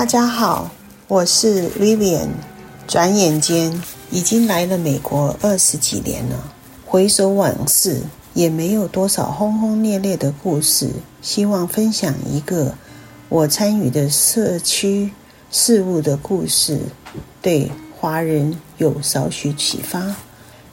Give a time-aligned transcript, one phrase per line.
[0.00, 0.70] 大家好，
[1.08, 2.28] 我是 Vivian。
[2.88, 6.54] 转眼间已经来了美国二十几年了，
[6.86, 8.00] 回首往事，
[8.32, 10.88] 也没有多少轰轰烈烈的故事。
[11.20, 12.74] 希望分享一个
[13.28, 15.10] 我参与的社区
[15.50, 16.80] 事务的故事，
[17.42, 20.16] 对华人有少许启发。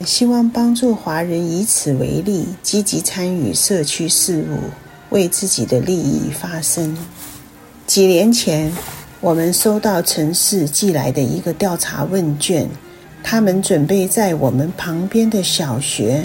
[0.06, 4.70] 希望帮助华人以此为例，积极参与社区事务，
[5.10, 6.96] 为自己的利益发声。
[7.86, 8.72] 几年前，
[9.20, 12.68] 我们收到城市寄来的一个调查问卷，
[13.20, 16.22] 他们准备在我们旁边的小学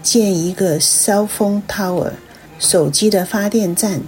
[0.00, 2.12] 建一个 cell phone tower
[2.60, 4.00] 手机的发电站。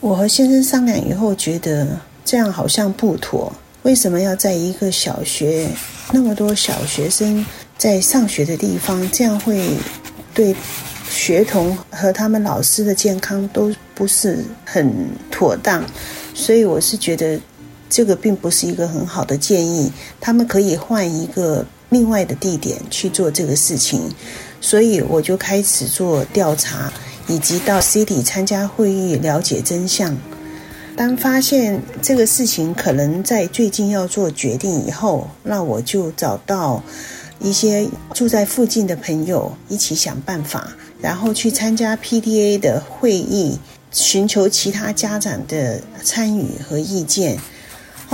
[0.00, 1.86] 我和先生商量以后，觉得
[2.24, 3.52] 这样好像不妥。
[3.82, 5.68] 为什么要在一个小学
[6.10, 7.44] 那么多小学生
[7.76, 9.68] 在上学的地方，这样会
[10.32, 10.56] 对
[11.10, 14.90] 学童和他们老师的健康都不是很
[15.30, 15.84] 妥当？
[16.32, 17.38] 所以我是觉得。
[17.94, 24.10] 这个并不是一个很好的建议，他们可以换一个另外的地点去做这个事情，
[24.60, 26.92] 所以我就开始做调查，
[27.28, 30.16] 以及到 City 参加会议了解真相。
[30.96, 36.82] 当发现这个事情可能在最近要做决定以后，那我就找到
[37.38, 43.56] 一些住在附近的朋友一起想办法，然后去参加 PTA 的会议，
[43.92, 47.38] 寻求其他家长的参与和意见。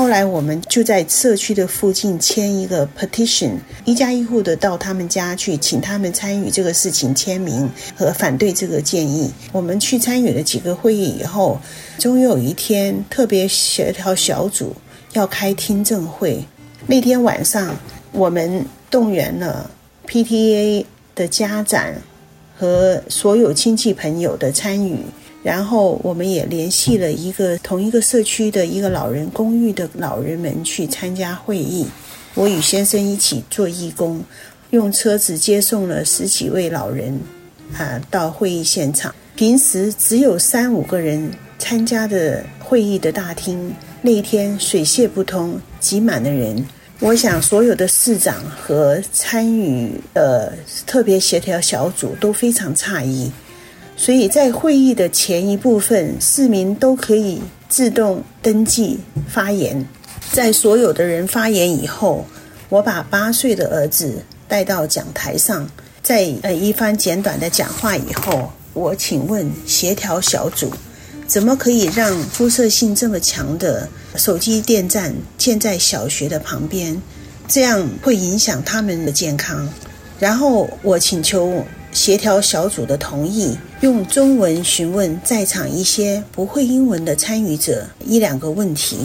[0.01, 3.51] 后来我们就在社区的附近签一个 petition，
[3.85, 9.31] 一家一户的到他们家去，请他们参与这个事情签名和反对这个建议。
[9.53, 11.61] 我们去参与了几个会议以后，
[11.99, 14.75] 终于有一天特别协调小组
[15.13, 16.43] 要开听证会。
[16.87, 17.77] 那天晚上，
[18.13, 19.71] 我们动员了
[20.09, 21.85] PTA 的家长
[22.57, 25.05] 和所有亲戚朋友的参与。
[25.43, 31.87] 然后我们也联系了一个同一个社区的一个老人公寓的老人们去参加会议。
[32.35, 34.23] 我与先生一起做义工，
[34.71, 37.19] 用车子接送了十几位老人
[37.77, 39.15] 啊到会议现场。
[39.35, 46.63] 平时只有三五个人参加的会议的大厅，那一天水泄不通，挤满了人。
[46.99, 50.53] 我想所有的市长和参与的
[50.87, 53.33] 特别协调小组都非常诧异。
[54.01, 57.39] 所以在会议的前一部分，市民都可以
[57.69, 59.87] 自动登记发言。
[60.33, 62.25] 在所有的人发言以后，
[62.71, 65.69] 我把八岁的儿子带到讲台上，
[66.03, 70.73] 在呃一番简短的讲话以后，我请问协调小组，
[71.27, 73.87] 怎么可以让辐射性这么强的
[74.17, 76.99] 手机电站建在小学的旁边？
[77.47, 79.69] 这样会影响他们的健康。
[80.19, 81.63] 然后我请求。
[81.93, 88.99] 协调小组的同意，用中文询问在场一些不会英文的参与者一两个问题。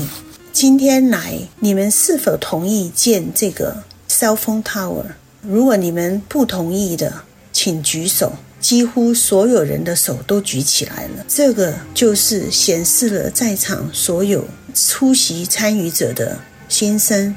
[0.54, 3.76] 今天来，你们是否同意建这个
[4.08, 5.04] cell phone tower？
[5.42, 7.12] 如果你们不同意的，
[7.52, 8.32] 请举手。
[8.62, 11.26] 几乎所有人的手都举起来了。
[11.28, 17.36] 这个就是显示了在场所有出席参与者的心声。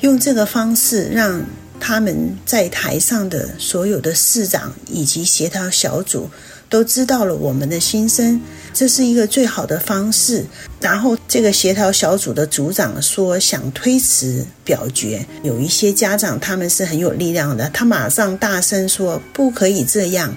[0.00, 1.44] 用这个方式让。
[1.80, 6.28] 他们在台上的所有的市长以及协调小组
[6.68, 8.40] 都知道了我们的心声，
[8.72, 10.44] 这是一个最好的方式。
[10.80, 20.32] 然后这个协调小组的组长说想推迟表决，有一些家长他们是很有力量的，他马上大声说不可以这样，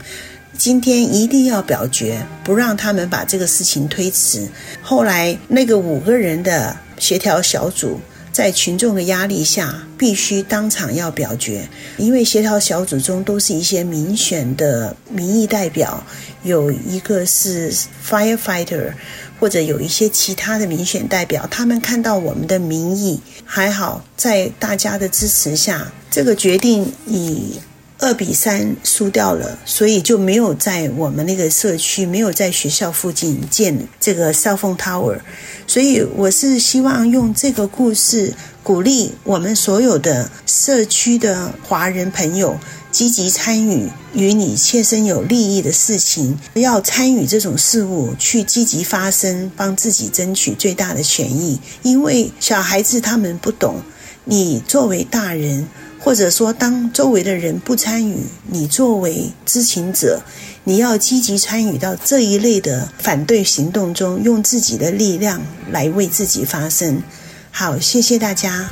[0.58, 4.48] 今天一定要表决，不让他们把这个事情推迟。
[4.82, 8.00] 后来那个五个人的协调小组。
[8.34, 16.04] 在群众的压力下，必须当场要表决，因为协调小组中都是一些民选的民意代表，
[16.42, 17.72] 有一个是
[18.06, 18.92] firefighter，
[19.40, 27.60] 或者有一些其他的民选代表，他们看到我们的民意，还好在大家的支持下，这个决定以。
[28.04, 35.18] 二比三输掉了，所以就没有在我们那个社区，没有在学校附近建这个 cell phone tower。
[35.66, 42.60] 所以我是希望用这个故事鼓励我们所有的社区的华人朋友
[42.92, 51.58] 积极参与与你切身有利益的事情，要参与这种事物，去积极发声，帮自己争取最大的权益。
[51.84, 53.78] 因为小孩子他们不懂，
[54.26, 55.70] 你作为大人。
[56.04, 58.18] 或者说，当周围的人不参与，
[58.48, 60.22] 你作为知情者，
[60.66, 65.42] 你要积极参与到这一类的反对行动中，用自己的力量
[65.72, 67.02] 来为自己发声。
[67.52, 68.70] 好，谢谢大家。